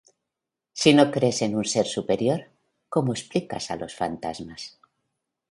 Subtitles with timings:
[0.83, 2.47] Si no crees en un ser superior,
[2.89, 4.79] ¿cómo explicas a los fantasmas?